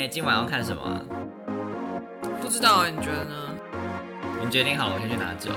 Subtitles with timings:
[0.00, 1.04] 哎、今晚要看什么啊？
[2.40, 3.54] 不知道哎，你觉得呢？
[4.42, 5.50] 你决定好了，我先去拿酒。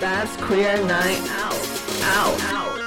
[0.00, 1.52] That's queer night out.
[2.16, 2.40] Out.
[2.50, 2.80] Out.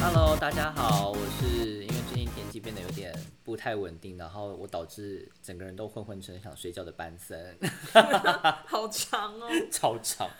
[0.00, 3.12] Hello，大家好，我是因为最近天气变得有点
[3.42, 7.58] 不太稳定，然后我导致整个人都昏昏沉，想睡觉的班森，
[8.66, 9.48] 好长哦。
[9.72, 10.30] 超长。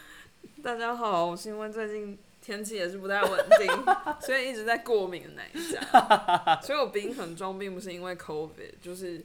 [0.63, 3.67] 大家好，我是因为最近天气也是不太稳定，
[4.23, 5.81] 所以一直在过敏的那一家。
[6.63, 9.21] 所以我鼻音很重，并不是因为 COVID，就是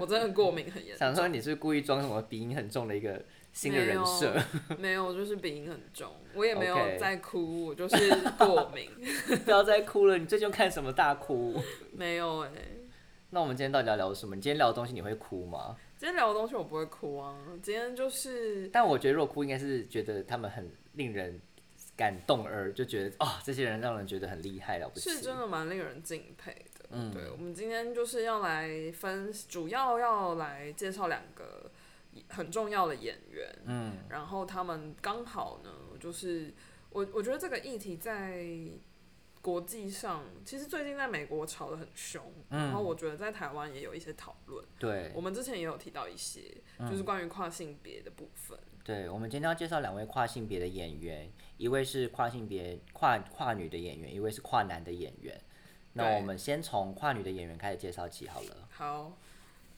[0.00, 0.98] 我真的过敏很严重。
[0.98, 3.20] 想说你是故意装什么鼻音很重的一个
[3.52, 4.32] 新的人设？
[4.78, 8.88] 没有，就是鼻音很重，我也没有在哭，我就是过敏。
[9.44, 11.60] 不要再哭了，你最近看什么大哭？
[11.90, 12.50] 没有哎、
[13.30, 14.36] 那我们今天到底要聊什么？
[14.36, 15.76] 你今天聊的东西你会哭吗？
[15.96, 21.40] 今天聊的东西我不会哭啊，今天就是但我觉得若哭应该是觉得他们很令人
[21.96, 25.10] 感动而就觉得啊、这些人让人觉得很厉害了不起。
[25.10, 26.86] 是真的蛮令人敬佩的。
[26.90, 31.70] 嗯对，我们今天就是要来分，主要要来介绍两个
[32.28, 36.54] 很重要的演员，嗯，然后他们刚好呢，就是
[36.90, 38.46] 我我觉得这个议题在
[39.42, 44.64] 国际上，其实最近在美国吵得很凶，嗯然后我觉得在台湾也有一些讨论。
[44.78, 46.42] 对我们之前也有提到一些，
[46.88, 48.56] 就是关于跨性别的部分。
[48.84, 55.40] 对，我们今天要介绍两位跨性别的演员，一位是跨性别跨跨女的演员，一位是跨男的演员。
[55.94, 58.68] 那我们先从跨女的演员开始介绍起好了。
[58.70, 59.16] 好，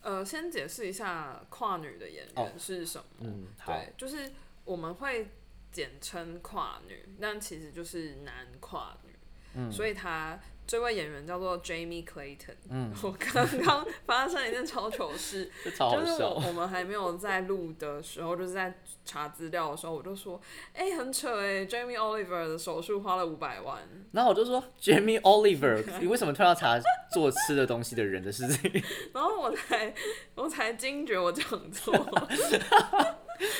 [0.03, 3.05] 呃，先解释一下跨女的演哦员是什么。
[3.21, 4.33] 嗯，对，就是
[4.65, 5.29] 我们会
[5.71, 9.13] 简称跨女，但其实就是男跨女。
[9.55, 10.39] 嗯所以他
[10.69, 12.55] 这位演员叫做 Jamie Clayton。
[12.69, 16.29] 嗯， 我刚刚发生一件超糗事， 超就是我笑。
[16.47, 20.39] 我们还没有在录的时候，就是在查资料的时候，我就说，
[20.75, 23.79] 哎、很扯哎，Jamie Oliver 的手术花了五百万。
[24.13, 26.79] 然后我就说，Jamie Oliver，你为什么突然要查
[27.11, 28.71] 做吃的东西的人的事情？
[29.15, 29.95] 然后我才
[30.35, 31.95] 我才惊觉我讲错，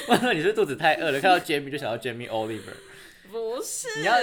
[0.09, 2.75] 我说你是肚子太饿了，看到 Jamie 就想到 Jamie Oliver。
[3.31, 4.15] 不是，你要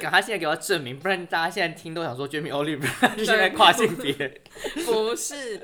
[0.00, 4.40] 赶他现在给我证明，不然大家现在听都想说 Jamie Oliver 现在跨性别。
[4.84, 5.58] 不是，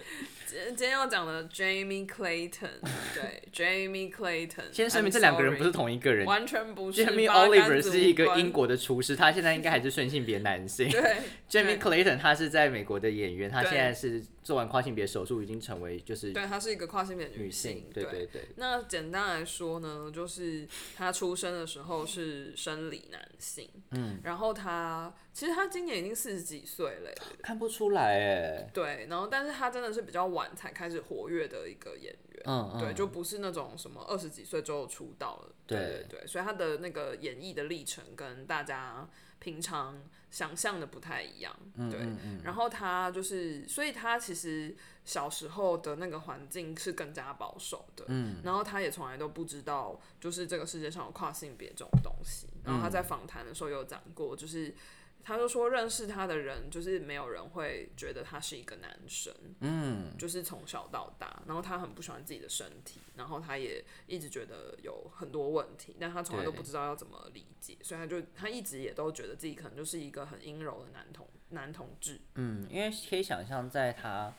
[0.46, 2.80] 今今天要讲的 Jamie Clayton，
[3.14, 4.64] 对，Jamie Clayton。
[4.72, 6.26] 先声明，这两个人不是同一个人。
[6.26, 7.04] 完全不是。
[7.04, 10.88] Jamie Oliver 是一个英国的厨师，他现在应该还是顺性别男性。
[10.92, 11.16] 对
[11.48, 17.90] Jamie Clayton 他是在美国的演员，他现在是做完跨性别手术，已经成为就是对，她是一个跨性别女性性。。
[17.92, 28.70] 对对对，那简单来说呢，就是她出生的时候是生理男性，嗯，然后她其实她今年已经四十几岁了耶，看不出来哎。
[28.74, 40.02] 对，然后但是她真的是比较晚才开始活跃的一个演员，嗯嗯，对，就不是那种什么二十几岁就出道了，对对对对，所以她的那个演艺的历程跟大家平常
[40.34, 41.56] 想象的不太一样，
[41.88, 52.48] 对，嗯嗯然后他就是，所以他其实小时候的那个环境是更加保守的，嗯，然后他也从来都不知道，就是这个世界上有跨性别这种东西。
[52.64, 54.74] 然后他在访谈的时候有讲过，就是
[55.24, 72.20] 他就说认识他的人，就是没有人会觉得他是一个男生，嗯，就是从小到大，然后他很不喜欢自己的身体，然后他也一直觉得有很多问题，但他从来都不知道要怎么理解，所以他就他一直也都觉得自己可能就是一个很阴柔的男同男同志。
[72.34, 74.30] 嗯，因为可以想象，在他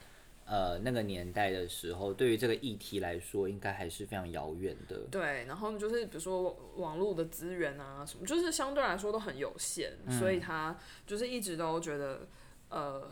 [0.46, 4.98] 呃那个年代的时候，对于这个议题来说，应该还是非常遥远的。
[5.10, 12.28] 对，然后就是比如说网络的资源啊什么，就是相对来说都很有限，所以他就是一直都觉得，
[12.68, 13.10] 呃，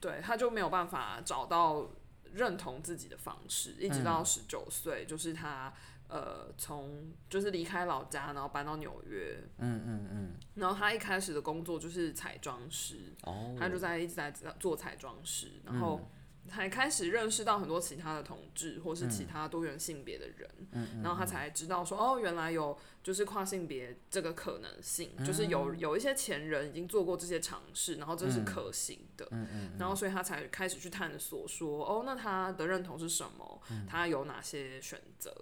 [0.00, 1.88] 对，他就没有办法找到
[2.32, 5.72] 认同自己的方式，一直到十九岁，就是他
[6.08, 16.00] 呃从就是离开老家，然后搬到纽约，嗯嗯嗯，然后他一开始的工作就是彩妆师，哦，他就在一直在做彩妆师，然后
[16.48, 20.50] 才开始认识到很多其他的同志或是其他多元性别的人，
[21.02, 29.26] 然后他才知道说哦，原来有就是跨性别这个可能性，就是有有一些前人已经做过这些尝试，然后这是可行的，
[29.78, 35.34] 然后所以他才开始去探索说哦，那他的认同是什么，他有哪些选择，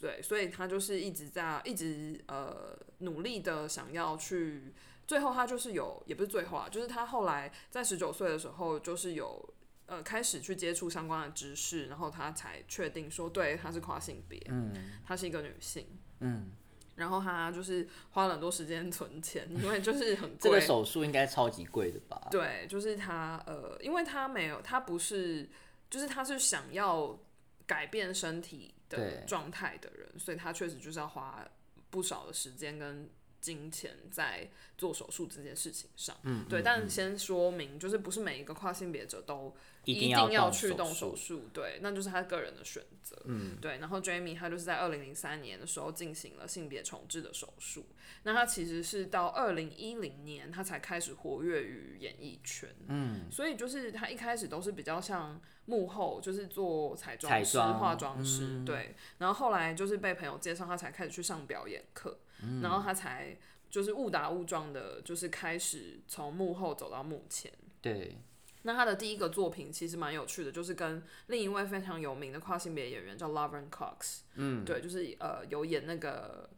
[0.00, 4.72] 对，所以他就是一直在一直呃努力的想要去。
[5.04, 9.52] 最后他就是有，也不是最后啊，就是他后来在十九岁的时候，就是有
[9.92, 14.72] 呃开始去接触相关的知识，然后他才确定说，对，他是跨性别，嗯
[15.06, 15.86] 她是一个女性，
[16.20, 16.50] 嗯，
[16.96, 22.28] 然后他就是花了很多时间存钱，因为就是很 这个贵，手术应该超级贵的吧？
[22.30, 25.46] 对，就是他呃，因为他没有，他不是，
[25.90, 27.18] 就是他是想要
[27.66, 31.46] 改变身体的状态的人，所以他确实就是要花
[31.90, 33.10] 不少的时间跟
[33.42, 34.48] 金钱在
[34.78, 36.16] 做手术这件事情上。
[36.22, 36.62] 嗯，对。
[36.62, 39.54] 但先说明，就是不是每一个跨性别者都
[39.84, 43.20] 一定定要去动手术，对，那就是他个人的选择。
[43.24, 43.78] 嗯，对。
[43.78, 47.84] 然后 Jamie 他就是在二零零三年的时候进行了性别重置的手术。
[48.22, 52.70] 那他其实是到二零一零年他才开始活跃于演艺圈。
[52.86, 58.94] 嗯，所以就是他一开始都是比较像幕后，就是做彩妆师、化妆师，对。
[59.18, 62.18] 然后后来就是被朋友介绍，他才开始去上表演课，
[62.62, 63.36] 然后他才
[63.70, 67.52] 就是误打误撞的，就是开始从幕后走到幕前。
[67.80, 68.16] 对。
[68.64, 76.48] 那他的第一个作品其实蛮有趣的，就是跟另一位非常有名的跨性别演员叫 Laverne Cox，嗯，对，就是呃有演那个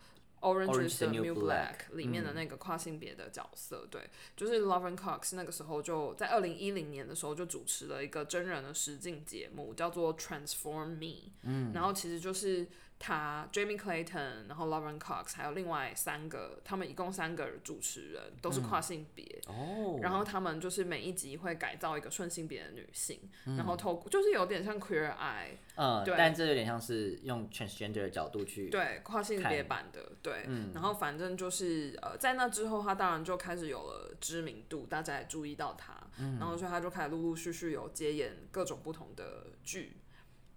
[0.42, 12.68] Orange is the New Black 里面的那个跨性别的角色，对，就是 Laverne Cox 那个时候就在二零一零年的时候就主持了一个真人的实境节目，叫做 Transform Me，嗯，然后其实就是。
[13.06, 19.42] 他 Jamie Clayton，然后 Lauren Cox，还有另外三个，他们一共三个主持人都是跨性别。
[19.46, 19.98] 哦。
[20.00, 25.50] 然后他们就是每一集会改造一个顺性别的女性，然后透就是有点像 Queer Eye。
[25.74, 26.02] 嗯。
[26.02, 26.14] 对。
[26.16, 30.46] 但这有点像是用 transgender 的角度去对跨性别版的对。
[30.46, 30.70] 嗯。
[30.72, 35.92] 然后反正就是呃，在那之后，他当然就开始有了知名度，大家也注意到他。
[36.18, 36.38] 嗯。
[36.38, 39.98] 然后所以他就开始陆陆续续有接演各种不同的剧，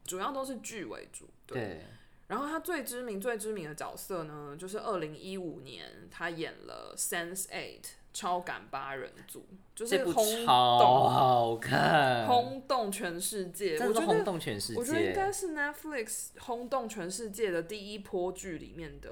[0.06, 1.30] 主要都是剧为主。
[1.46, 1.82] 对。
[2.28, 7.82] 然后他最知名、最知名的角色呢，就是二零一五年他演了《Sense Eight》
[8.14, 9.46] 超感八人组，
[9.76, 13.78] 就是轰动，好看，轰动全世界。
[13.78, 19.10] 我觉得轰动全世界，我觉得应该是 Netflix 轰动全世界的第一波剧里面的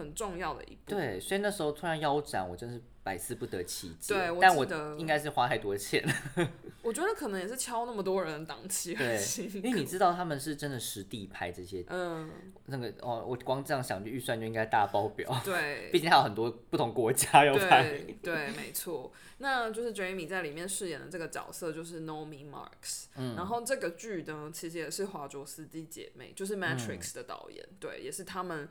[0.00, 0.90] 很重要的一步。
[0.90, 2.82] 对，所以那时候突然腰斩，我真是。
[3.02, 6.06] 百思不得其解，对，但我得应该是花太多钱。
[6.84, 9.18] 我觉得可能也是敲那么多人的档期，对，
[9.54, 12.30] 因为你知道他们是真的实地拍这些，嗯，
[12.66, 19.10] 那个哦，我光这样想，就预算就应该大爆表，对， 毕竟还有很多不同国家要拍，对，没错。
[19.38, 28.68] 那就是 Jamie 在里面饰演的这个角色就是 Nomi Marks，嗯，然后这个剧呢，其实也是华卓斯基姐妹，就是 Matrix 的导演，对，也是他们，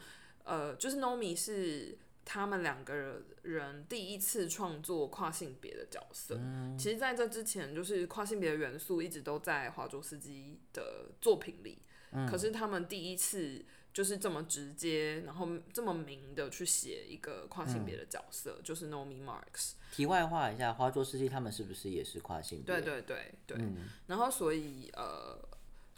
[0.50, 1.98] 呃，就是 Nomi 是。
[2.32, 6.40] 他们两个人第一次创作跨性别的角色，
[6.78, 11.82] 其实在这之前，就是跨性别的元素一直都在华卓斯基的作品里。
[12.30, 19.72] 可是他们第一次就是这么直接，然后这么明的去写一个跨性别的角色，就是 Nomi Marks。
[19.92, 22.80] 题外话一下，华卓斯基他们是不是也是跨性别？
[22.80, 23.58] 对对对对。
[24.06, 25.49] 然后所以呃。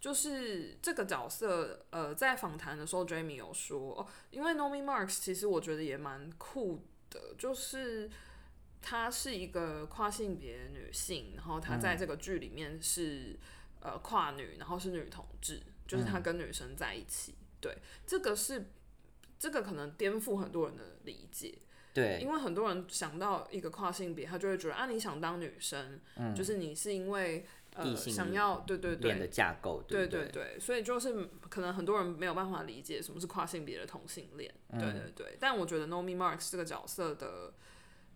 [0.01, 6.81] 就是这个角色，呃，在访谈的时候，Jamie 有说，哦，因为 Nomi Marks 其实我觉得也蛮酷
[7.11, 8.09] 的，就是
[8.81, 13.37] 她是一个跨性别女性，然后她在这个剧里面是
[13.79, 17.77] 呃跨女，然后是女同志，就是她跟女生在一起，对，
[18.07, 18.71] 这个是
[19.37, 21.59] 这个可能颠覆很多人的理解，
[21.93, 27.45] 对，因为很多人想到一个跨性别，他就会觉得啊，你想当女生，嗯，就是你是因为。
[27.75, 29.17] 呃，想要对对对。
[29.17, 35.37] 的架构，对对对，所以就是可能很多人没有办法理解什么是跨性别的同性恋，对对对。
[35.39, 37.53] 但我觉得 Nomi Marks 这个角色的，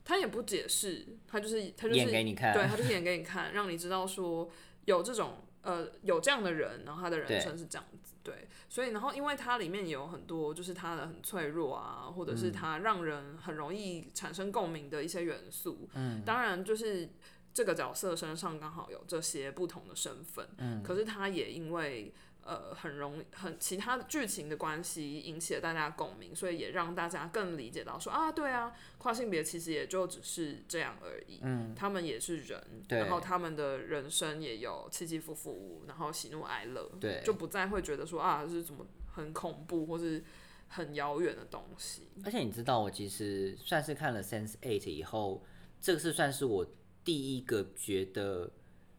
[0.04, 4.50] 他也不解释，他就是他就是演给你看，对他就是演给你看，让你知道说
[4.84, 8.50] 有这种呃有这样的人，然后他的人生是这样子，对。
[8.68, 17.08] 所以然后因为它里面有很多就是他的很脆弱啊，或者是他让人很容易产生共鸣的一些元素，嗯，当然就是。
[17.56, 40.22] 这个角色身上刚好有这些不同的身份，嗯，可是他也因为呃很容易很其他的剧情的关系引起了大家共鸣，所以也让大家更理解到说啊，对啊，跨性别其实也就只是这样而已，嗯，他们也是人，然后他们的人生也有起起伏伏，然后喜怒哀乐，对，就不再会觉得说啊是怎么很恐怖或是
[40.68, 42.10] 很遥远的东西。
[42.26, 45.42] 而且你知道，我其实算是看了《Sense Eight》以后，
[45.80, 46.68] 这个是算是我。
[47.06, 48.52] 第一个觉得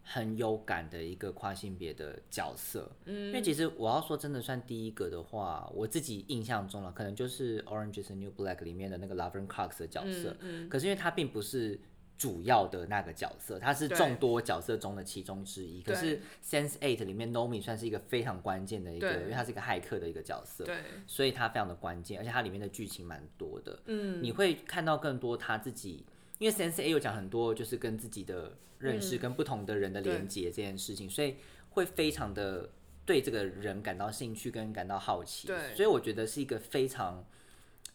[0.02, 11.80] 很有感的一个跨性别的角色，嗯，因为其实我要说真的算第一个的话，我自己印象中了，可能就是《Orange Is the New Black》里面的那个 Laverne Cox 的角色，嗯，可是因为他并不是
[12.16, 15.82] 主要的那个角色，他是众多角色中的其中之一。
[15.82, 20.76] 可是《Sense Eight》里面 Nomi 算是一个非常关键的一个，因为他是一个骇客的一个角色，对，
[21.08, 26.06] 所以他非常的关键，而且它里面的剧情蛮多的，嗯，你会看到更多他自己。
[26.38, 31.36] 因为 Sense A 有讲很多，就是跟自己的认识、跟不同的人的连接这件事情，所以
[31.70, 32.70] 会非常的
[33.04, 35.46] 对这个人感到兴趣跟感到好奇。
[35.46, 37.24] 对，所以我觉得是一个非常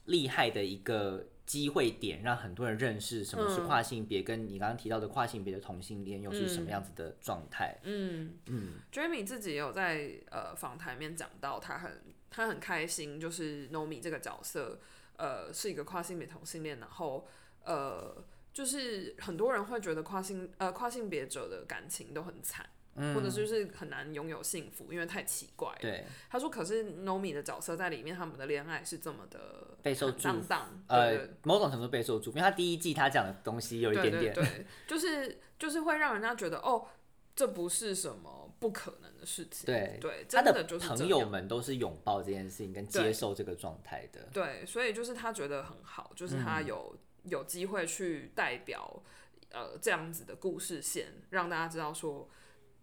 [0.05, 7.77] 厉害的一个机会点，让很多人认识什么是跨性别，跟你刚刚提到的跨性别的同性恋又是什么样子的状态。
[7.83, 14.79] 嗯嗯，Jamie 自己也有在呃访谈面讲到，他很他很开心，就是 Nomi 这个角色。
[15.17, 17.27] 呃是一个跨性别同性恋，然后
[17.63, 22.69] 呃就是很多人会觉得跨性呃跨性别者的感情都很惨。
[23.15, 25.77] 或者就是很难拥有幸福，因为太奇怪了。
[25.79, 32.37] 对，他说：“可是 Nomi 的角色在里面，他们的恋爱是这么的备受祝福，荡，呃，某种程度备受祝福。
[32.37, 36.85] 因为他第一季他讲的东西有一点点，对，就是就是会让人家觉得哦，
[37.33, 39.65] 这不是什么不可能的事情。
[39.65, 44.27] 对对，他的朋友们都是拥抱这件事情跟接受这个状态的。
[44.33, 46.93] 对，所以就是他觉得很好，就是他有
[47.23, 49.03] 有机会去代表
[49.51, 52.29] 呃这样子的故事线，让大家知道说。”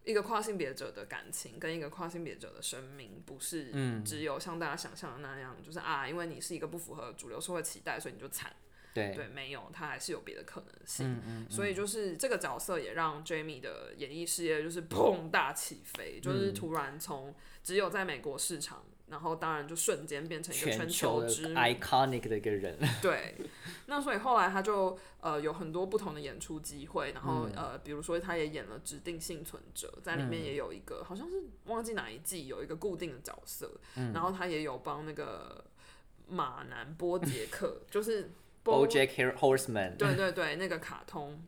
[0.04, 3.70] 一个跨性别者的感情跟一个跨性别者的生命，不是
[4.04, 8.56] 只有像大家想象的那样，就是啊，因为你是一个不符合主流社会期待，所以你就惨。
[8.94, 11.46] 对对，没有，他还是有别的可能性。
[11.50, 18.86] 所以就是这个角色也让 Jamie 的演艺事业就是砰大起飞，就是突然从只有在美国市场。
[19.10, 22.78] 然后当然就瞬间变成一个全球知名 iconic 的一个人。
[23.00, 23.34] 对，
[23.86, 33.70] 那所以后来他就呃有很多不同的演出机会，然后呃比如说他也演了指定幸存者，在里面也有一个好像是忘记哪一季有一个固定的角色，
[34.12, 35.64] 然后他也有帮那个
[36.26, 38.30] 马南波杰 克，就是
[38.62, 41.42] BoJack Horseman，对对对，那个卡通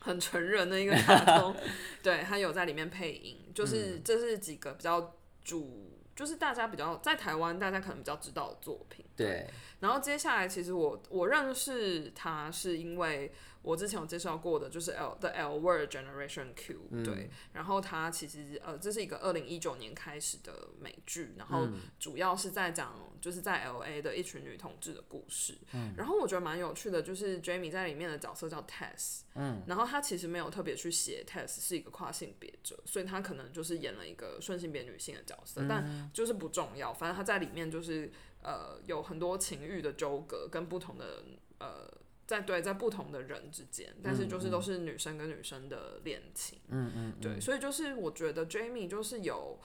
[0.00, 1.54] 很成人的一个 卡通，
[2.02, 5.88] 对他有在里面配音，就是这是几个比较主。
[6.22, 9.04] 就是大家比较在台湾，大家可能比较知道的作品。
[9.16, 9.44] 对。
[9.80, 13.32] 然后接下来，其实我我认识他是因为
[13.62, 17.04] 我之前有介绍过的，就是 L 的 L Word Generation Q。
[17.04, 17.30] 对。
[17.52, 25.56] 然后它其实呃，这是一个二零一九年开始的美剧，然后主要是在讲就是在 L A 的一群女同志的故事。
[25.72, 25.94] 嗯。
[25.96, 29.20] 然后我觉得蛮有趣的，就是 Jamie 在里面的角色叫 Tess。
[29.34, 29.62] 嗯。
[29.66, 38.10] 然后他其实没有特别去写 Tess 是一个跨性别者，所以他可能就是演了一个顺性别女性的角色，但就是不重要，反正他在里面就是。
[38.44, 41.22] 呃，有很多情欲的纠葛，跟不同的
[41.60, 41.88] 呃，
[42.32, 49.60] 在对在不同的人之间，但是就是都是女生跟女生的恋情，嗯嗯，对，所以就是我觉得 Jamie 就是有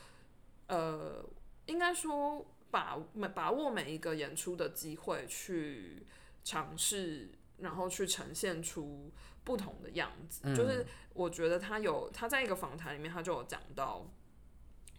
[0.67, 1.23] 呃，
[1.67, 2.99] 应该说把
[3.33, 6.05] 把握每一个演出的机会去
[6.43, 9.09] 尝试，然后去呈现出
[9.45, 14.05] 不同的样子，就是我觉得他有他在一个访谈里面他就有讲到。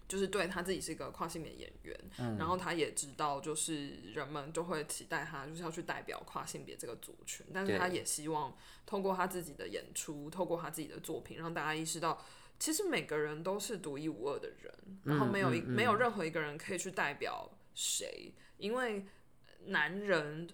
[0.09, 1.97] 就是对他自己是一个跨性别演员，
[2.39, 12.25] 然后他也知道，就是人们就会期待他就是要去代表跨性别这个族群，但是他也希望透过他自己的演出，透过他自己的作品，让大家意识到，
[12.59, 14.75] 其实每个人都是独一无二的人，
[15.05, 19.05] 然后没有一没有任何一个人可以去代表谁，因为
[19.67, 20.49] 男人。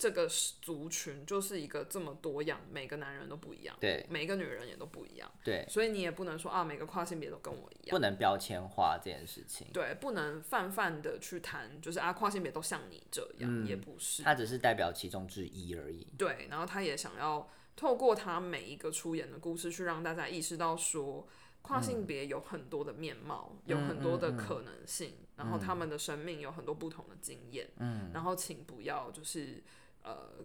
[0.00, 0.26] 这个
[0.62, 21.28] 族群就是一个这么多样，每个男人都不一样，对，每一个女人也都不一样，对，所以你也不能说啊，每个跨性别都跟我一样，不能标签化这件事情，对，不能泛泛的去谈，就是啊，跨性别都像你这样，也不是，他只是代表其中之一而已，对，然后他也想要透过他每一个出演的故事，去让大家意识到说，
[21.60, 29.62] 跨性别有很多的面貌，有很多的可能性，然后他们的生命有很多不同的经验，嗯，然后请不要就是。
[30.02, 30.44] 呃，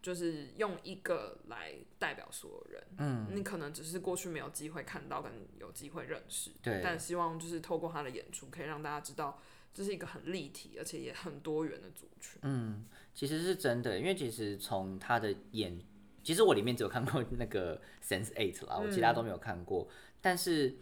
[0.00, 2.84] 就是用一个来代表所有人。
[2.98, 6.50] 嗯，你可能只是过去没有机会看到，跟有机会认识。
[6.62, 6.80] 对。
[6.82, 9.40] 但希望就是透过他的演出，可以让大家知道
[9.74, 12.40] 这是一个很立体，而且也很多元的族群。
[12.42, 15.78] 嗯，其实是真的，因为其实从他的演，
[16.22, 19.88] 其实我里面只有看过那个 Sense Eight 啦，我其他都没有看过。
[20.20, 20.76] 但是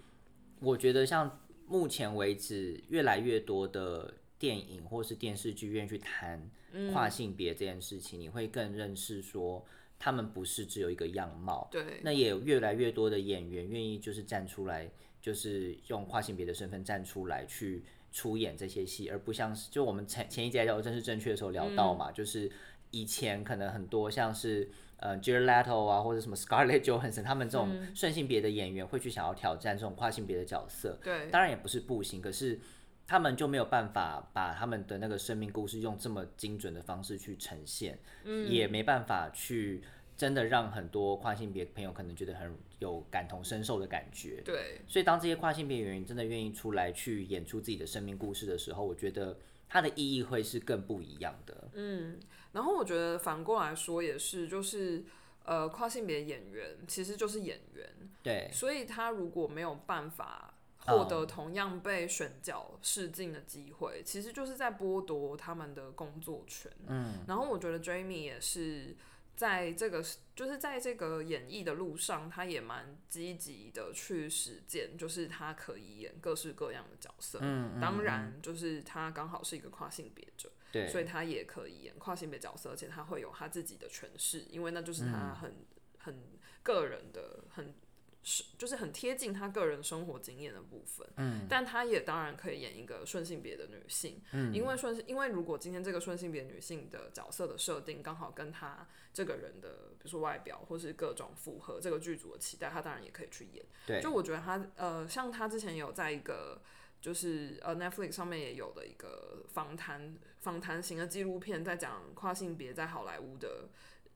[0.60, 6.50] 我觉得，像目前为止，越来越多的电影或是电视剧愿意去谈。
[6.92, 9.64] 跨性别这件事情，你会更认识说，
[9.98, 11.66] 他们不是只有一个样貌。
[11.70, 12.00] 对。
[12.02, 14.90] 那也有越来越多的演员愿意就是站出来，
[15.22, 22.50] 就是用跨性别的身份站出来去出演这些戏，而不像是就我们前前一节聊正是正确的时候聊到嘛，就是
[22.90, 30.98] 以前可能很多像是呃 Jared Leto 啊，或者什么 Scarlett Johansson 他们这种顺性别的演员会去想要挑战这种跨性别的角色。
[31.02, 31.30] 对。
[31.30, 32.60] 当然也不是不行，可是。
[33.06, 39.80] 他们就没有办法把他们的那个生命故事用这么精准的方式去呈现，嗯，也没办法去
[40.16, 44.80] 真的让很多跨性别朋友可能觉得很有感同身受的感觉，对。
[44.88, 51.68] 所以当这些跨性别演员真的愿意出来去演出自己的生命故事的时候，我觉得它的意义会是更不一样的。
[51.74, 52.18] 嗯，
[52.50, 55.04] 然后我觉得反过来说也是，就是
[55.44, 57.88] 呃，跨性别演员其实就是演员，
[58.20, 60.54] 对，所以他如果没有办法。
[60.86, 66.70] 获得同样被选角试镜的机会，其实就是在剥夺他们的工作权。
[66.86, 68.96] 嗯，然后我觉得 Jamie 也是
[69.34, 70.02] 在这个，
[70.34, 77.38] 就是在这个演绎的路上，他也蛮积极的去实践，就是他可以演各式各样的角色。
[77.42, 80.50] 嗯，当然，就是他刚好是一个跨性别者。
[80.72, 85.54] 对所以他也可以演跨性别角色，而且他会有他自己的诠释，因为那就是他很、
[85.98, 86.22] 很
[86.62, 87.74] 个人的很。
[88.28, 106.60] 是，就是很贴近他个人生活经验的部分，嗯，但他也当然可以演一个顺性别的女性，嗯，因为顺，因为如果今天这个顺性别女性的角色的设定刚好跟他这个人的，比如说外表或是各种符合这个剧组的期待，他当然也可以去演，对，就我觉得他，呃，像他之前有在一个
[107.00, 113.68] 就是呃 Netflix 上面也有的一个访谈访谈型的纪录片，在讲跨性别在好莱坞的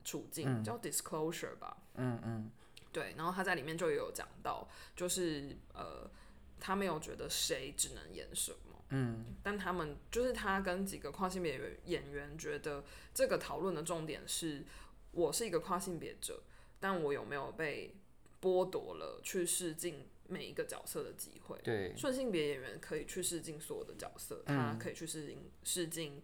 [0.03, 2.51] 处境，叫 Disclosure 吧，嗯嗯，
[2.91, 6.09] 对，然后他在里面就有讲到，就是呃，
[6.59, 12.83] 他没有觉得谁只能演什么，嗯，但他们就是他跟几个跨性别演员觉得
[13.13, 14.65] 这个讨论的重点是，
[15.11, 16.43] 我是一个跨性别者，
[16.79, 17.95] 但我有没有被
[18.41, 21.57] 剥夺了去试镜每一个角色的机会？
[21.63, 26.21] 对，顺性别演员可以去试镜所有的角色，他可以去试镜试镜，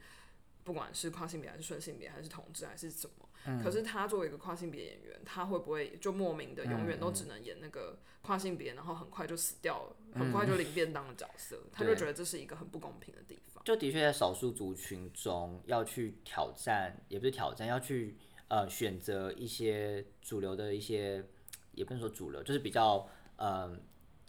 [0.63, 3.26] 不管是跨性别还是顺性别还是同志还是什么。
[3.63, 11.57] 可是他作为一个跨性别演员，他会不会就莫名的永远都只能演那个跨性别，然后很快就死掉了，很快就领便当的角色？
[11.71, 13.63] 他就觉得这是一个很不公平的地方。
[13.63, 21.23] 就的确在少数族群中要去挑战，也不是挑战，要去呃选择一些主流的一些，
[21.71, 23.77] 也不能说主流，就是比较呃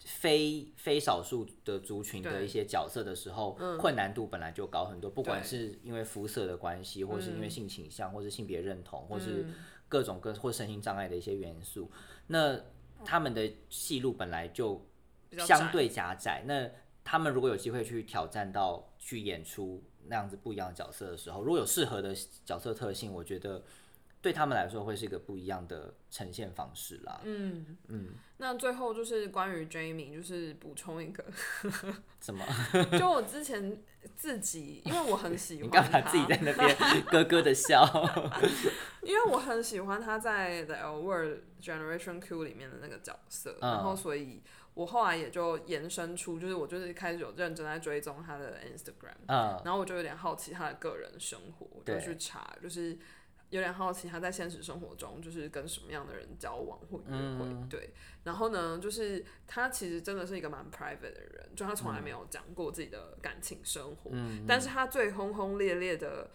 [0.05, 5.09] 非非少数的族群的一些角色的时候，困难度本来就高很多。
[5.09, 9.45] 不管是因为肤色的关系，或是因为性倾向，或是性别认同，或是
[9.87, 11.91] 各种各或身心障碍的一些元素，
[12.27, 12.59] 那
[13.03, 14.85] 他们的戏路本来就
[15.37, 16.43] 相对狭窄。
[16.47, 16.69] 那
[17.03, 22.15] 他们如果有机会去挑战到去演出那样子不一样的角色的时候，如果有适合的
[22.45, 23.63] 角色特性，我觉得
[24.21, 27.21] 对他们来说会是一个不一样的呈现方式啦。
[27.23, 31.23] 嗯嗯，那最后就是关于 Jamie，就是补充一个，
[32.19, 32.45] 什么？
[32.99, 33.81] 就我之前
[34.15, 37.85] 自己，因为我很喜欢 他干嘛自己在那边咯咯的笑？
[39.01, 52.97] 因为我很喜欢他在《The L Word Generation Q》里面的那个角色，嗯然后所以我后来也就延伸出，就是我就是开始有认真在追踪他的 Instagram，嗯，然后我就有点好奇他的个人生活，我就去查，就是
[53.49, 57.93] 有点好奇他在现实生活中就是跟什么样的人交往或约会，嗯对。
[58.23, 66.29] 然后呢，就是他其实真的是一个蛮 private 的人，就他从来没有讲过自己的感情生活，嗯但是他最轰轰烈烈的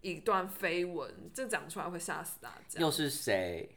[0.00, 2.80] 一段绯闻，这讲出来会吓死大家。
[2.80, 3.74] 又是谁？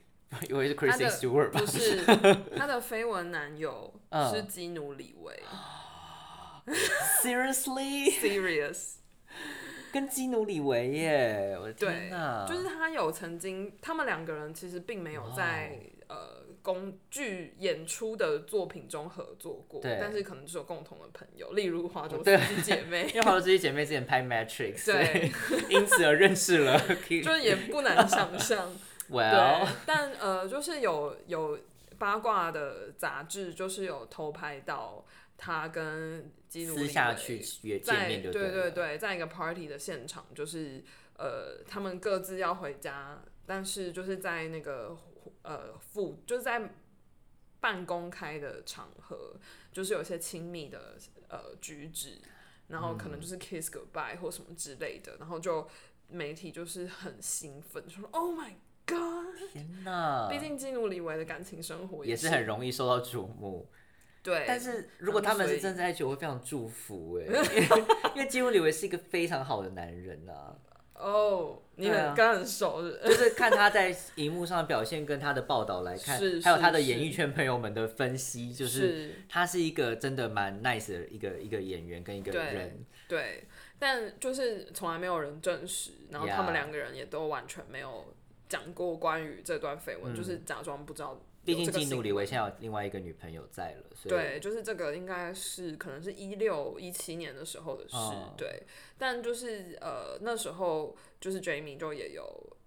[0.49, 1.65] 以为是他 Kristen 的 Stewart 吧不？
[1.65, 2.03] 是
[2.55, 5.43] 他的绯闻男友嗯是基努里维、
[7.21, 8.95] Seriously，，serious。
[9.91, 11.57] 跟基努里维耶！
[11.59, 25.31] 我的天哪，，就是他有曾经，他们两个人其实并没有在呃工剧演出的作品中合作过，对但是可能就是有共同的朋友，例如华州对夫妻姐妹 因，为好多这些姐妹之前拍 Matrix，对，
[25.69, 26.79] 因此而认识了。
[27.23, 28.73] 就是也不难想象。
[29.09, 31.59] 对 Well，，但呃，就是有有
[31.97, 35.03] 八卦的杂志，就是有偷拍到
[35.43, 38.69] 他跟基努里私下维去约见在面就对对。
[38.69, 40.83] 对，在一个 party 的现场，就是
[41.17, 44.95] 呃，他们各自要回家，但是就是在那个
[45.41, 46.75] 呃附，就是在
[47.59, 49.35] 半公开的场合，
[49.71, 50.95] 就是有些亲密的
[51.27, 52.21] 呃举止，
[52.67, 55.67] 然后可能就是 kiss goodbye 或什么之类的，然后就
[56.07, 58.53] 媒体就是很兴奋，就说 Oh my
[58.85, 60.29] God！
[60.29, 63.67] 毕竟基努里维的感情生活是也是很容易受到瞩目。
[64.23, 67.39] 对，但是如果他们是真在一起，我会非常祝福哎，因为
[68.15, 70.55] 因为基努里维是一个非常好的男人啊，
[70.93, 73.07] 哦，你很跟他很熟是是？
[73.07, 79.15] 就是 看他在荧幕上的表现跟他的报道来看，是还有他的演艺圈朋友们的分析，就是是。
[79.27, 82.85] 他是一个真的蛮 nice 的一个一个演员跟一个人。
[83.07, 83.45] 对，
[83.79, 88.13] 但就是从来没有人证实，然后他们两个人也都完全没有
[88.47, 98.33] 讲过关于这段绯闻，就是假装不知道有毕竟努里维现在有另外一个女朋友在了，所以对，就是这个应该是可能是一六一七年的时候的事，哦。
[98.37, 98.63] 对。
[98.97, 102.23] 但就是呃那时候就是 Jamie 就也有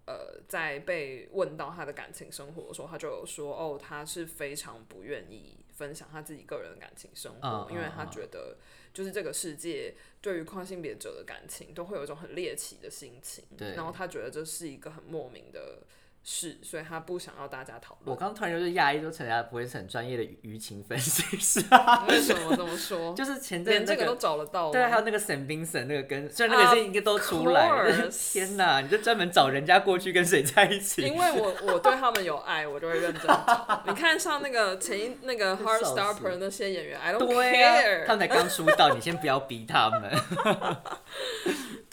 [0.07, 7.73] 呃在被问到他的感情生活的时候，他就有说哦他是非常不愿意分享他自己个人的感情生活，嗯。
[7.73, 8.57] 因为他觉得
[8.93, 13.75] 就是这个世界对于跨性别者的感情都会有一种很猎奇的心情，对。
[13.75, 15.79] 然后他觉得这是一个很莫名的
[16.25, 18.11] 事，所以他不想要大家讨论。
[18.11, 21.61] 我刚突然就是讶异，说陈家不会是很专业的舆情分析师，
[22.09, 23.13] 为什么这么说？
[23.15, 24.71] 就是前阵那连这个都找得到？
[24.71, 27.71] 对啊，还有那个沈冰沈那个跟，虽然那个是应该都出来
[28.33, 33.83] 天哪，你就专门找人家过去跟谁在一起因，为我我对他们有爱，我就会认真找。
[33.87, 38.07] 你看像那个前一那个 Heartstopper 那些演员，I don't，care。
[38.07, 40.11] 他们才刚出道，你先不要逼他们。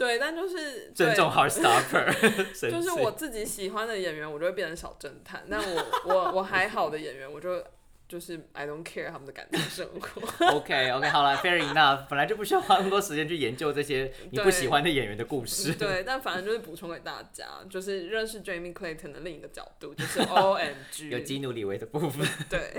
[0.02, 2.12] 对，但就是对尊重 Heartstopper，
[2.72, 7.64] 就是我自己喜欢的演员，我就会变成小侦探；但我我我还好的演员，我就
[8.08, 10.48] 就是 I don't care 他们的感情生活。
[10.56, 15.74] OK OK 好了，Fair enough，本来就不需要花那么多时间去研究这些你不喜欢的演员的故事。
[15.76, 21.26] 对，但反正就是补充给大家，就是认识 Jamie Clayton 的另一个角度，就是 OMG 有 G。
[21.26, 22.28] 基努里维的部分。
[22.50, 22.74] 对，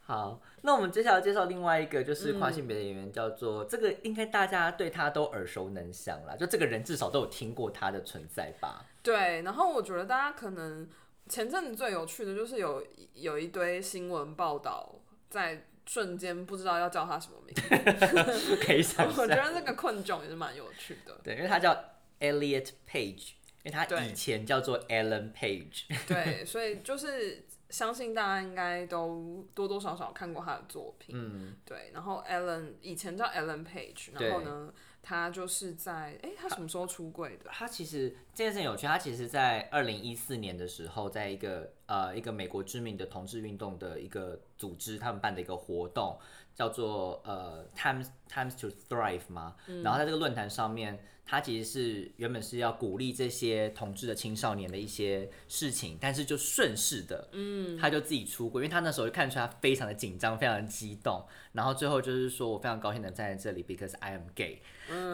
[0.00, 8.84] 好，那我们接下来介绍另外一个就是嗯跨性别的演员，叫做、这个应该大家对他都耳熟能详啦，就这个人至少都有听过他的存在吧？
[9.02, 10.86] 对，然后我觉得大家可能
[11.26, 14.96] 前阵子最有趣的就是有有一堆新闻报道，
[15.30, 18.56] 在瞬间不知道要叫他什么名字。
[18.62, 21.18] 可以想 我觉，得这个困窘也是蛮有趣的。
[21.24, 21.74] 对，因为他叫
[22.20, 23.30] Elliot Page，
[23.62, 25.84] 因为他以前叫做 Alan Page。
[26.06, 31.14] 对，所以就是相信大家应该都多多少少看过他的作品。
[31.16, 37.50] 嗯，对，然后 Ellen 以前叫 Ellen Page，然后呢，他就是在哎，他什么时候出柜的？
[37.50, 46.16] 他其实这件事情有趣，他其实在二零一四年的时候，在一个呃一个美国知名的同志运动的一个组织，他们办的一个活动，
[46.54, 49.56] 叫做呃 Times Times to Thrive 嘛。
[49.82, 64.62] 然后在这个论坛上面，他其实是原本是要鼓励这些同志的青少年的一些事情，但是就顺势的，嗯，他就自己出轨，因为他那时候就看出他非常的紧张，非常的激动，然后最后就是说我非常高兴能站在这里，because I am gay。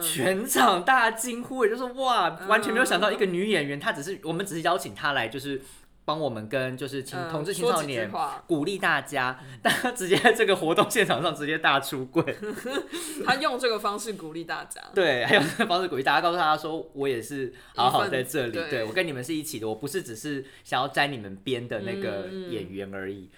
[0.01, 5.61] 全场大惊呼，也就是哇，完全没有想到一个女演员，她只是我们只是邀请她来，就是
[6.03, 12.23] 帮我们跟就是青嗯同志青少年话鼓励大家，但她直接在这个活动现场上直接大出柜，
[13.25, 14.81] 她用这个方式鼓励大家。
[14.93, 18.69] 对，还有这个方式鼓励大家，告诉大家说我也是好好在这里，对。
[18.69, 23.31] 对我跟你们是一起的，我不是只是想要沾你们边的那个嗯演员而已。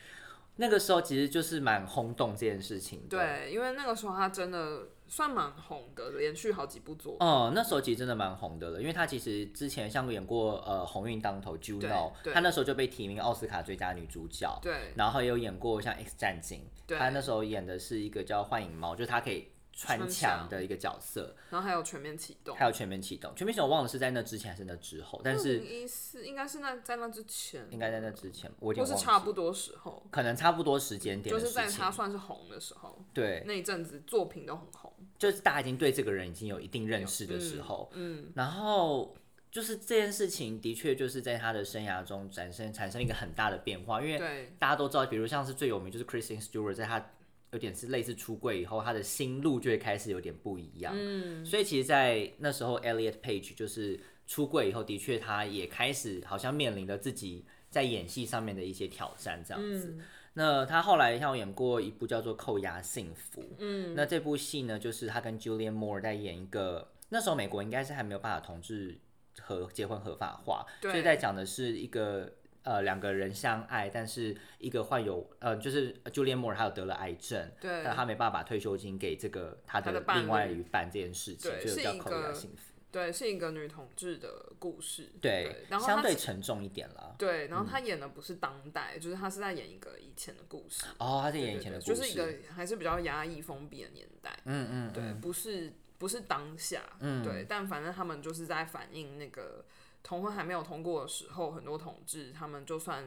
[0.59, 7.27] 那个时候其实就是蛮轰动这件事情的，对，因为那个时候他真的算蛮红的，连续好几部作品。
[7.27, 14.93] 哦、那时候其实真的蛮红的了，因为他其实之前像演过呃《鸿运当头》Juno，对他那时候就被提名奥斯卡最佳女主角，对。
[14.95, 16.97] 然后也有演过像《X 战警》，对。
[16.97, 22.57] 他那时候演的是一个叫幻影猫，就是他可以穿穿墙墙的一个角色，然后还有全面启动。
[22.57, 34.91] 还有全面启动，全面启动我忘了是在那之前还是那之后，但是一四应该是那在那之前，应该在那之前，我有点或忘记是差不多时候，可能差不多时间点就是在他算是红的时候，对，那一阵子作品都很红。
[35.19, 39.15] 就是大家已经对这个人已经有一定认识的时候，嗯，然后
[39.51, 47.13] 就是这件事情的确就是在他的生涯中产生产生一个很大的变化，因为对大家都知道，比如像是最有名就是 Kristen Stewart，在他
[47.51, 50.93] 有点是类似出柜以后，他的心路就会开始有点不一样。
[50.95, 59.95] 嗯，所以其实，在那时候，Elliot Page 就是出柜以后，的确他也开始好像面临了自己在演戏上面的一些挑战，这样子。
[59.97, 60.01] 嗯
[60.39, 68.99] 那他后来像演过一部叫做《扣押幸福》，嗯，那这部戏呢，就是他跟 Julian Moore 在演一个，那时候美国应该是还没有办法同志
[69.41, 72.31] 和结婚合法化，所以在讲的是一个
[72.67, 85.09] 呃两个人相爱，但是一个患有呃就是 Julian Moore 他有得了癌症，对但他没办法把退休金给这个他的另外一半这件事情，对就是叫扣一个押幸福，对，是一个女同志的故事。
[85.21, 87.15] 对，然后相对沉重一点了。
[87.17, 90.83] 对，然后她演的不是当代，就是她是在演一个以前的故事。
[90.97, 94.37] 哦，她是演以前的故事，就是一个还是比较压抑封闭的年代。
[94.45, 99.63] 嗯嗯，对，不是不是当下，嗯对，但反正他们就是在反映那个
[100.07, 103.03] 同婚还没有通过的时候，很多同志他们就算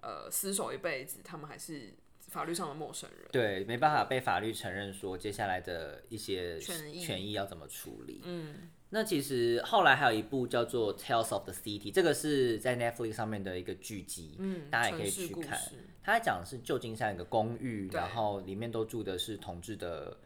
[0.00, 1.92] 呃厮守一辈子，他们还是
[2.28, 3.28] 法律上的陌生人。
[3.30, 8.22] 对，没办法被法律承认说接下来的一些权益权益要怎么处理。
[8.24, 15.84] 嗯，那其实后来还有一部叫做《Tales of the City》，这个是在 Netflix 上面的一个剧集，嗯，大家也可以去看事。
[16.02, 20.16] 它在讲的是旧金山一个公寓，然后里面都住的是同志的，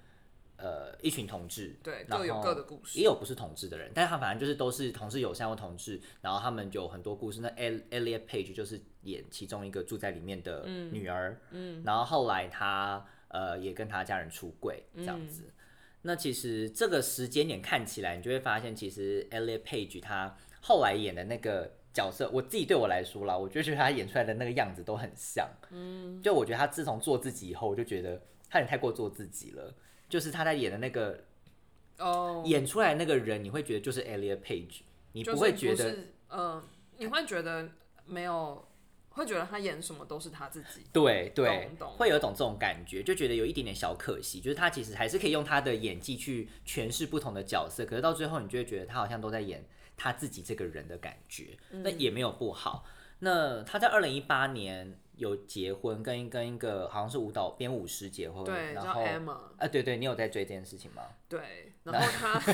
[0.62, 2.96] 呃，一群同志，对，然各有后各的故事。
[2.96, 7.40] 也有不是同志的人，但是他反正就是都是同志友善或同志，然后他们有很多故事。
[7.40, 15.42] 那 El Elliot Page 就是演其中一个住在里面的女儿，嗯，然后后来他呃也跟他家人出柜这样子。
[16.02, 25.48] 那其实这个时间点看起来，你就会发现，其实 Elliot Page 他后来演的那个角色，我自己对我来说啦，我就觉得他演出来的那个样子都很像。
[25.70, 28.16] 嗯，就我觉得他自从做自己以后，我就觉得
[28.48, 29.74] 他有点太过做自己了。
[30.12, 31.24] 就是他在演的那个
[31.96, 34.80] 哦，演出来那个人，你会觉得就是 Elliot Page，
[35.12, 36.64] 你不会觉得嗯呃，
[36.98, 37.70] 你会觉得
[38.04, 38.68] 没有，
[39.08, 40.84] 会觉得他演什么都是他自己。
[40.92, 49.64] 对对会有一种这种感觉，就觉得有一点点小可惜，就是他其实还是可以用他的演技去诠释不同的角色，可是到最后你就会觉得他好像都在演
[49.96, 52.84] 他自己这个人的感觉，那嗯也没有不好。
[53.24, 59.36] 那他在二零一八年有结婚，跟跟一个好像是舞蹈编舞师结婚，对，叫然后 Emma。
[59.58, 61.02] 啊，对对，你有在追这件事情吗？
[61.28, 62.40] 对， 然后他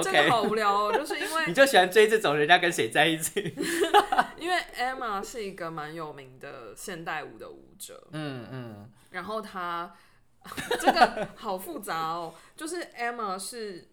[0.00, 3.54] 这 OK，个好无聊哦，就是因为 你就喜欢追这种人家跟谁在一起？
[4.38, 9.94] 因为 Emma 是一个蛮有名的现代舞的舞者，嗯嗯，然后他
[10.80, 13.91] 这个好复杂哦，就是 Emma 是。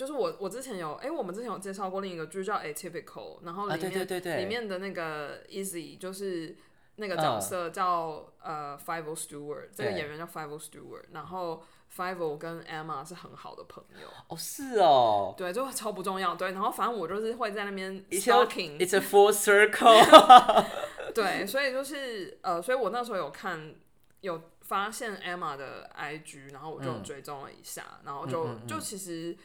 [0.00, 3.04] 就是我，我之前有，哎、我们之前有介绍过另一个剧叫《Atypical》，
[3.44, 6.56] 然后里啊，面、对对对对，里面的那个 Easy 就是
[6.96, 11.62] 那个角色叫、呃 Five Stewart，这个演员叫 Five Stewart，然后
[11.94, 15.34] Five 跟 Emma 是很好的朋友，哦是哦。
[15.36, 20.64] 对，就超不重要，对，然后反正我就是会在那边，It's a stalking，It's a full circle，
[21.12, 23.74] 对，所以就是呃，所以我那时候有看
[24.22, 28.66] 有发现 Emma 的 IG，然后我就追踪了一下，然后就嗯嗯嗯。
[28.66, 29.36] 就其实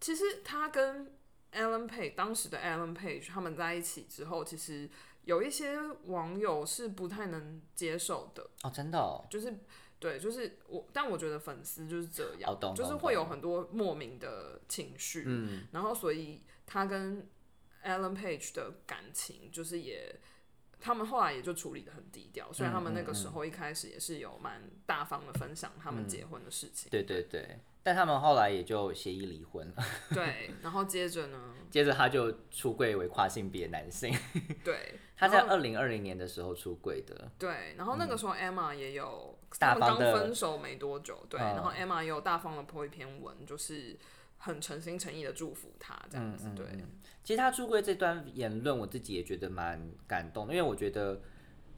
[0.00, 1.12] 其实他跟
[1.52, 4.88] Alan Page 当时的 Alan Page 他们在一起之后，其实
[5.24, 9.52] 有一些网友是不太能接受的，哦真的哦，就是
[9.98, 15.66] 对，就是我，但我觉得粉丝就是这样，哦就是会有很多莫名的情绪，嗯。
[15.72, 17.26] 然后所以他跟
[17.82, 20.14] Alan Page 的感情就是也，
[20.80, 29.84] 他们后来也就处理的很低调，虽然他们那个时候一开始也是有蛮大方的分享他们结婚的事情，对对对，但他们后来也就协议离婚了，
[30.14, 34.14] 对，然后接着呢， 接着他就出柜为跨性别男性，
[34.62, 41.56] 对， 他在二零二零年的时候出柜的，对，然后那个时候 Emma 也有，他们刚分手没多久，对，嗯。
[41.56, 43.98] 然后 Emma 也有大方的 po 一篇文，就是
[44.38, 46.66] 很诚心诚意的祝福他这样嗯子，对，
[47.24, 51.20] 其实他出柜这段言论，我自己也觉得蛮感动的，因为我觉得，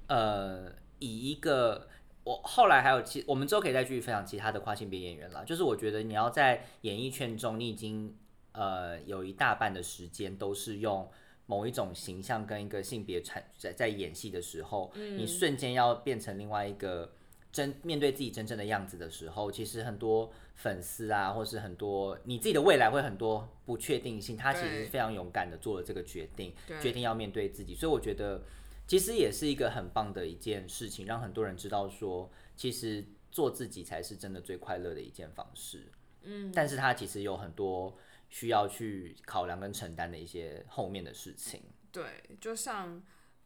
[0.06, 1.88] 呃，以一个
[2.24, 5.42] 我后来还有其我们之后可以再继续分享其他的跨性别演员啦。
[5.44, 8.14] 就是我觉得你要在演艺圈中，你已经
[8.52, 11.10] 呃有一大半的时间都是用
[11.46, 17.10] 某一种形象跟一个性别产在在演戏的时候，你瞬间要变成另外一个
[17.50, 24.37] 真面对自己真正的样子的时候，其实很多粉丝啊，或是很多你自己的未来会很多不确定性。
[24.37, 28.42] 他其实是非常勇敢的做了这个决定，决定要面对自己，所以我觉得
[28.87, 35.90] 其实也是一个很棒的一件事情，让很多人知道说，其实做自己才是真的最快乐的一件方式。
[36.22, 37.96] 嗯，但是他其实有很多
[38.28, 41.62] 需要去考量跟承担的一些后面的事情。
[41.90, 42.04] 对，
[42.40, 43.02] 就像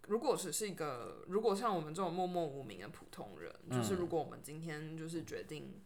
[0.08, 5.80] 如果只是一个，如果像我们这种默默无名的普通人，就是嗯如果我们今天就是决定，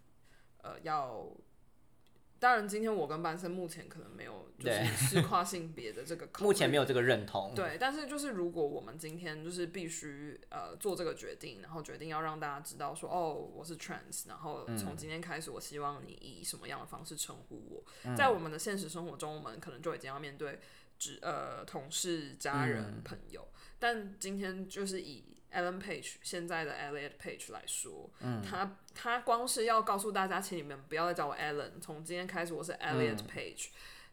[0.62, 1.28] 呃，要，
[2.38, 7.54] 当然今天我跟班森目前可能没有就是跨性别的这个 目前没有这个认同。
[7.54, 20.58] 对，但是就是如果我们今天就是必须呃做这个决定，然后决定要让大家知道说哦我是 trans，然后从今天开始我希望你以什么样的方式称呼我，在我们的现实生活中，我们可能就已经要面对
[20.98, 23.46] 只呃同事、家人、朋友，
[23.78, 28.10] 但今天就是以 Alan Page 现在的 Elliot Page 来说，
[28.48, 33.68] 他他光是要告诉大家，请你们不要再叫我 Alan，从今天开始我是 Elliot Page。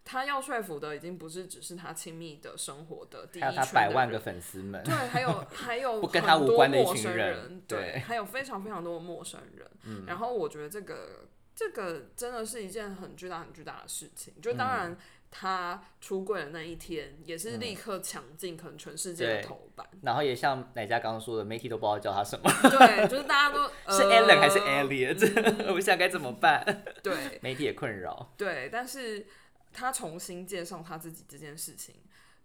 [0.06, 9.65] 他要说服的已经不是只是他亲密的生活的第一百万个粉丝们，对，还有 还有不跟他很多无关的一陌生群人人，对还有非常非常多的陌生人。
[9.84, 14.34] 嗯然后我觉得这个这个真的是一件很巨大很巨大的事情。
[14.41, 14.97] 就嗯当然
[15.36, 19.86] 他出柜的那一天，也是立刻抢进可能全世界的头版。
[20.04, 26.63] 然后也像奶家刚刚说的，媒体都不知道叫他什么，对，就是大家都 是呃 Alan 还是 Elliot，、 我不想该怎么办？
[27.02, 28.32] 对媒体也困扰。
[28.38, 29.26] 对，但是
[29.74, 31.96] 他重新介绍他自己这件事情，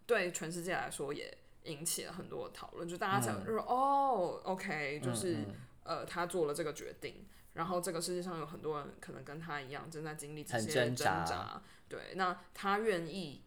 [0.07, 2.89] 对全世界来说也引起了很多的讨论。
[2.89, 5.45] 就大家想，就是、哦，OK，就是、嗯
[5.83, 7.23] 呃，他做了这个决定，
[7.59, 13.41] 然后这个世界上有很多人可能跟他一样正在经历这很些挣扎对，那他愿意。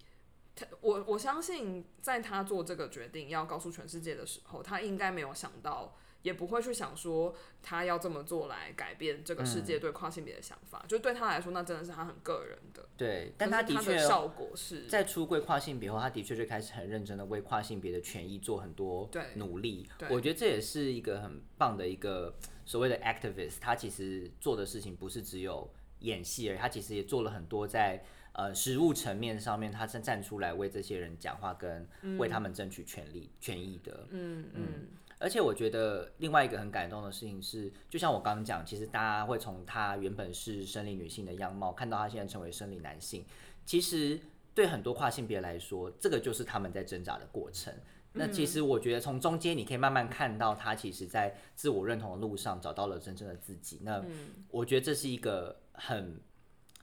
[0.54, 10.84] 他我我相信，在他做这个决定要告诉全世界的时候，他应该没有想到，也不会去想说他要这么做来改变这个世嗯界对跨性别的想法。
[10.88, 12.88] 就对他来说，那真的是他很个人的。
[12.96, 19.88] 对，但是他他的确效果是在出柜跨性别后，他的确就开始很认真的为跨性别的权益做很多努力。
[19.98, 25.68] 对我觉得这也是一个很棒的一个所谓的 activist，他其实做的事情不是只有
[26.00, 34.06] 演戏而已，他其实也做了很多在呃实物层面上面，他站站出来为这些人讲话，跟为他们争取权利、权益的。
[34.10, 34.88] 嗯嗯
[35.22, 43.24] 而且我觉得另外一个很感动的事情是，就像我刚刚讲，其实大家会从他原本是生理女性的样貌，看到他现在成为生理男性。
[43.64, 44.18] 其实
[44.52, 47.72] 对很多跨性别来说，这个就是他们在挣扎的过程。
[48.14, 53.78] 那其实我觉得从中间你可以慢慢看到他其实在自我认同的路上找到了真正的自己。
[53.82, 54.04] 那
[54.50, 56.20] 我觉得这是一个很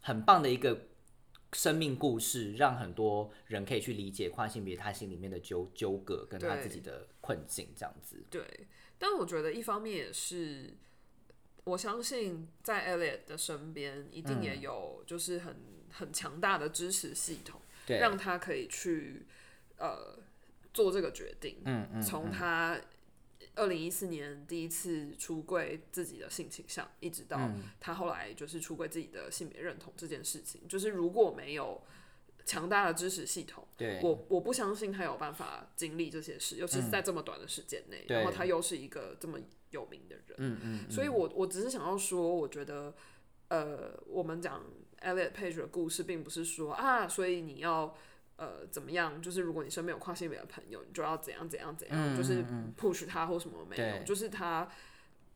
[0.02, 0.75] 很棒的一个
[1.54, 8.26] 生命故事，让很多人可以去理解跨性别他心里面的纠纠葛跟他自己的困境，这样子。
[8.32, 8.44] 对，
[8.98, 10.74] 但我觉得一方面也是，
[11.63, 15.56] 我相信在 Elliot 的身边一定也有就是很
[15.92, 19.28] 很强大的支持系统，对，让他可以去
[19.78, 20.18] 呃
[20.74, 21.62] 做这个决定。
[21.65, 22.82] 嗯嗯，从他
[23.54, 27.62] 二零一四年第一次出柜自己的性倾向，一直到嗯。
[27.80, 31.80] 他后来就是出柜自己的性别认同这件事情，就是如果没有
[32.50, 38.18] 强大的支持系统，对，我我不相信他有办法经历这些事，尤其是在这么短的时间内，对。
[38.18, 39.38] 然后他又是一个这么
[39.70, 42.96] 有名的人，嗯嗯，所以我我只是想要说，我觉得
[43.50, 44.64] 呃，我们讲
[45.02, 47.96] Elliot Page 的故事，并不是说啊，所以你要。
[48.42, 49.22] 呃，怎么样？
[49.22, 54.66] 就是如果你身边有跨性别的朋友，你就要怎样怎样怎样，嗯就是嗯 push 他或什么没有，就是他，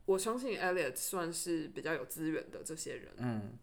[0.06, 3.58] 我相信 Elliot 算是比较有资源的这些人，嗯，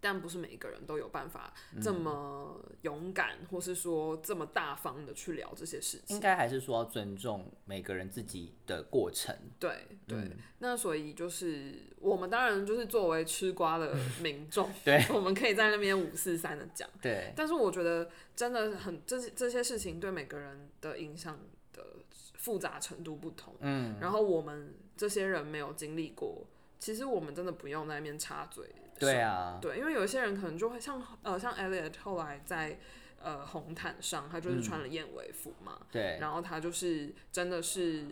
[0.00, 6.20] 但不是每一个人都有办法这么勇敢，或是说这么大方的去聊这些事情应。
[6.20, 9.34] 该还是说要尊重每个人自己的过程。
[9.58, 21.38] 对对，嗯那所以就是我们当然就是作为吃瓜的 民众，对， 我们可以在那边五四三的讲，对，但是我觉得真的很这些这些事情对每个人的影响
[21.72, 21.82] 的
[22.34, 26.46] 复杂程度不同，嗯，然后我们这些人没有经历过，
[26.78, 28.64] 其实我们真的不用在那边插嘴。
[28.98, 32.78] 对啊，对，因为有一些人可能就会像呃像 Elliot 后来在
[33.22, 38.06] 呃红毯上，他就是穿了燕尾服嘛，对，然后他就是真的是，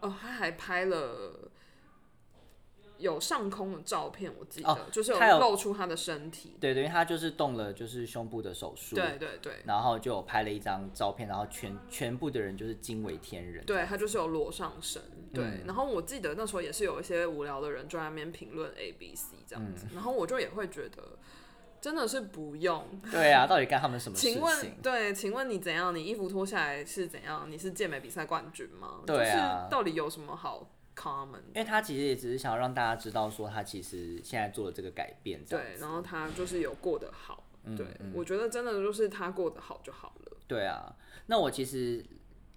[0.00, 1.50] 哦，他还拍了
[2.98, 9.54] 有上空的照片，我记得、哦就是有露出他的身体，对对，因为他就是动了就是胸部的手术，对对对。
[9.64, 13.64] 然后就有拍了一张照片，然后全全部的人就是惊为天人。
[13.64, 15.44] 对他就是有裸上身，对。
[15.44, 21.18] 嗯然后我记得那时候也是有一些无聊的人就在那边评论 A B C 这样嗯子，然后我就也会觉得
[21.80, 22.84] 真的是不用。
[23.10, 24.74] 对啊，到底干他们什么事请问，情？
[24.82, 25.94] 对，请问你怎样？
[25.94, 27.46] 你衣服脱下来是怎样？
[27.50, 29.00] 你是健美比赛冠军吗？
[29.06, 31.40] 对啊就是到底有什么好 common？
[31.48, 40.36] 因为他其实也只是想要让大家知道说他其实现在做了这个改变，对，然后他就是有过得好，嗯对、我觉得真的就是他过得好就好了。
[40.48, 42.04] 对啊，那我其实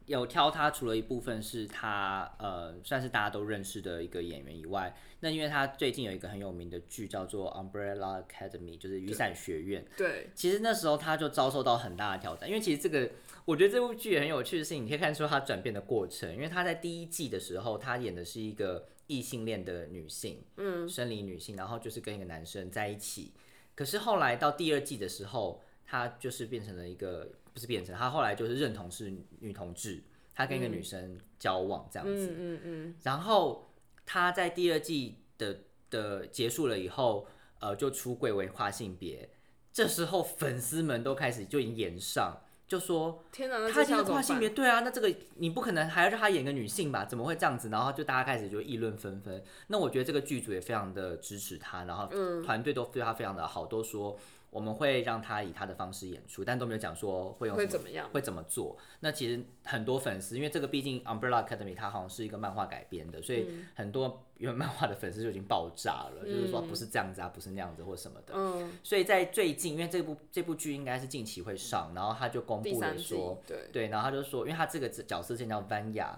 [0.06, 9.86] 有挑他，除了一部分是他呃算是大家都认识的一个演员以外，那因为他最近有一个很有名的剧叫做《Umbrella Academy》，就是雨伞学院。
[9.97, 13.10] 对，其实那时候他就遭受到很大的挑战，因为其实这个
[13.50, 23.34] 我觉得这部剧很有趣的是，你可以看出他转变的过程，因为他在第一季的时候，他演的是一个异性恋的女性，嗯，生理女性，然后就是跟一个男生在一起，
[23.74, 30.04] 可是后来到第二季的时候，他就是变成了一个不是变成，他后来就是认同是女同志，
[30.36, 33.74] 他跟一个女生交往这样子，嗯嗯嗯，然后
[34.06, 37.26] 他在第二季的的结束了以后，
[37.60, 39.28] 呃，就出柜为跨性别。
[39.74, 47.04] 这时候粉丝们都开始就已经演上，就说天哪，那他已经跨性别，对啊，那这个你不可能还要让他演个女性吧？
[47.04, 47.68] 怎么会这样子？
[47.70, 49.44] 然后就大家开始就议论纷纷。
[49.68, 54.16] 那我觉得这个剧组也非常的支持他，然后嗯团队都对他非常的好，都说
[54.52, 58.10] 我们会让他以他的方式演出，但都没有讲说会用什会怎么样？
[58.12, 58.78] 会怎么做？
[59.02, 68.34] 那其实很多粉丝，因为这个毕竟 Umbrella Academy 它好像是一个漫画改编的，所以嗯很多原漫画的粉丝就已经爆炸了，就是说不是这样子啊，不是那样子或什么的。
[68.36, 76.10] 嗯，所以在最近，因为这部这部剧应该是近期会上，然后他就公布了说，，对，对，然后他就说，因为他这个角色现在叫 Vanya，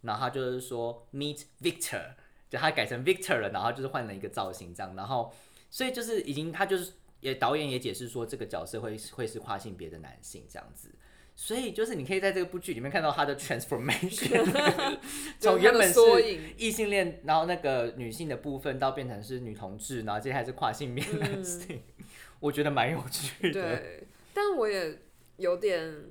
[0.00, 2.14] 然后他就是说 Meet Victor，
[2.48, 5.32] 就他改成 Victor 了，然后就是换了一个造型这样，然后
[5.70, 6.92] 所以就是已经他就是
[7.24, 10.90] 也导演也解释说这个角色会会是跨性别的男性这样子。
[11.34, 14.44] 所以就是你可以在这个部剧里面看到他的 transformation，
[15.40, 21.82] 从原本缩是影，异性恋，然后那个女性的部分到变成是女同志，然后接下来是跨性别男性，
[22.40, 23.62] 我觉得蛮有趣的。
[23.62, 24.96] 对，但我也
[25.38, 26.04] 有点，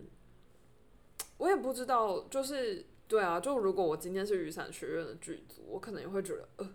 [1.37, 6.69] 我也不知道，就是对啊，就如果我今天是雨伞学院的剧组，我可能也会觉得，呃，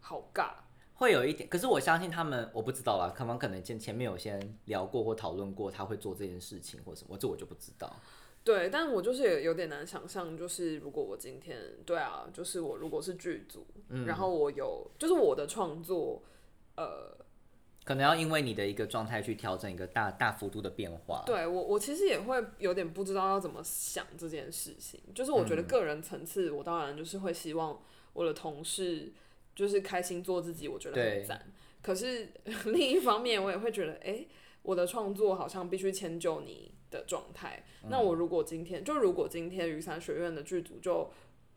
[0.00, 0.52] 好尬。
[0.98, 7.88] 会有一点，可是我相信他们，我不知道啦，他们可能前前面有先聊过或讨论过他会做这件事情或什么，这我就不知道。
[8.42, 11.56] 对，但我就是也有点难想象，就是如果我今天，
[11.86, 16.20] 对啊，就是我如果是剧组，嗯然后我有，就是我的创作，
[16.76, 17.16] 呃，
[17.84, 21.22] 可能要因为你的一个状态去调整一个大大幅度的变化。
[21.26, 25.00] 对我，我其实也会有点不知道要怎么想这件事情。
[25.14, 27.80] 就是我觉得个人层次，我当然就是会希望
[28.14, 29.12] 我的同事
[29.58, 31.52] 就是开心做自己，我觉得很赞。
[31.82, 32.28] 可是
[32.66, 34.24] 另一方面，我也会觉得，哎、
[34.62, 37.64] 我的创作好像必须迁就你的状态。
[37.90, 41.10] 那我如果今天，就如果今天雨伞学院的剧组就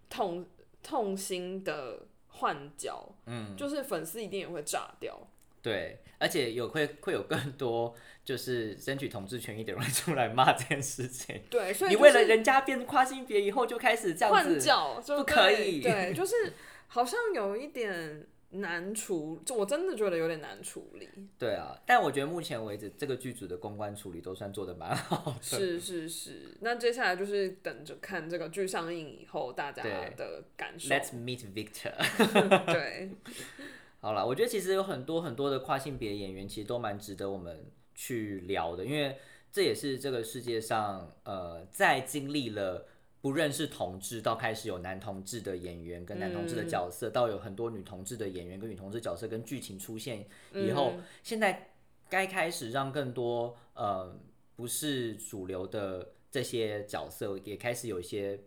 [0.09, 0.47] 痛
[0.81, 5.27] 痛心的换角，嗯，就是粉丝一定也会炸掉。
[5.61, 7.93] 对，而且有会会有更多
[8.25, 11.39] 就是争取同志权益的人出来骂这件事情。
[11.51, 16.53] 对，所以你就是为了人家变跨性别以后就开始这样子换，角就不可以对对，就是
[16.93, 21.07] 好像有一点难处，就我真的觉得有点难处理。
[21.39, 25.41] 对啊，但我觉得目前为止这个剧组的公关处理都算做的蛮好的。
[25.41, 29.81] 是是是，那接下来就是等着看这个剧上映以后大家
[30.17, 30.93] 的感受。
[30.93, 31.93] Let's meet Victor。
[32.67, 33.11] 对，
[34.01, 39.15] 好了，我觉得其实有很多很多的跨性别演员，其实都蛮值得我们去聊的，因为
[39.49, 42.85] 这也是这个世界上呃，在经历了
[43.21, 51.71] 不认识同志到开始有男同志的演员跟男同志的角色，到有很多女同志的演员跟女同志角色跟剧情出现以后，现在
[52.09, 54.19] 该开始让更多呃
[54.55, 58.39] 不是主流的这些角色也开始有一些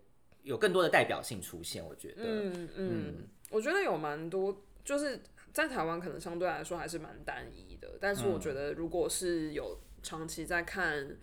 [0.42, 5.20] 有更多的代表性出现，我觉得，嗯嗯，我觉得有蛮多，就是
[5.52, 11.16] 在台湾可能相对来说还是蛮单一的，但是我觉得如果是有长期在看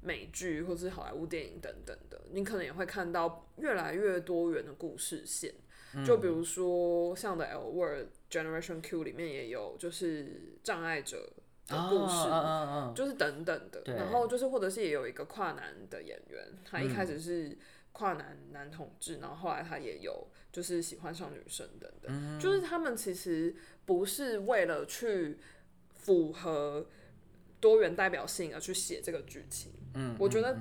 [0.00, 5.54] 美剧或是好莱坞电影等等的，你可能也会看到越来越多元的故事线。
[6.06, 11.32] 就比如说像的《L Word Generation Q》里面也有就是障碍者
[11.66, 12.28] 的故事，
[12.94, 17.56] 就是等等的，然后就是或者是也有一个跨男的演员，他一开始是
[17.92, 25.38] 跨男男同志，然后后来他也有就是喜欢上女生等等，就是他们其实不是为了去
[25.94, 26.86] 符合
[27.60, 30.56] 多元代表性而去写这个剧情，嗯，我觉得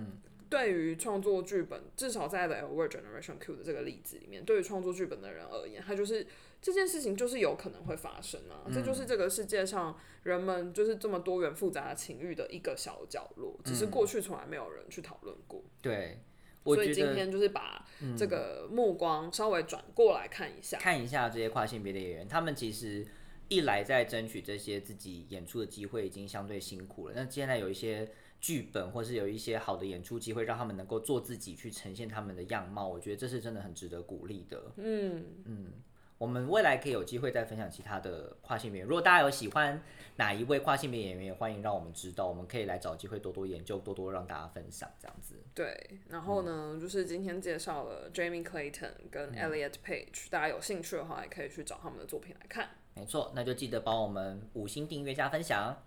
[0.49, 6.25] 对于创作剧本，至少在《The L Word Generation Q》的这个例子里面，对于创作剧本的人而言，他就是
[6.61, 15.61] 这件事情就是有可能会发生啊，这就是这个世界上人们就是这么多元复杂的情欲的一个小角落，只是过去从来没有人去讨论过。
[15.81, 16.19] 对，
[16.63, 17.85] 所以今天就是把
[18.17, 23.05] 这个目光稍微转过来看一下，看一下这些跨性别的演员，他们其实
[23.49, 28.09] 一来在争取这些自己演出的机会已经相对辛苦了，那现在有一些
[28.39, 34.71] 剧本或是有一些好的演出机会，让他们能够做自己去呈现他们的样貌，我觉得这是真的很值得鼓励的。
[34.77, 35.73] 嗯嗯，
[36.17, 38.83] 我们未来可以有机会再分享其他的跨性别。
[38.83, 39.81] 如果大家有喜欢
[40.15, 45.35] 哪一位跨性别演员，也欢迎让我们知道，我们可以来找机会多多研究，多多让大家分享这样子。
[45.53, 45.99] 对。
[46.09, 52.69] 然后呢，就是今天介绍了 Jamie Clayton 跟 Elliot Page，、大家有兴趣的话，也可以去找他们的作品来看。
[52.95, 55.83] 没错，那就记得帮我们五星订阅加分享，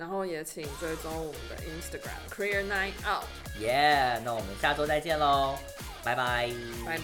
[0.00, 3.26] 然后也请追踪我们的 Instagram，Clear Night Out。
[3.58, 4.18] 耶！
[4.24, 5.58] 那我们下周再见喽，
[6.02, 6.50] 拜拜，
[6.86, 6.96] 拜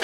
[0.00, 0.03] 拜。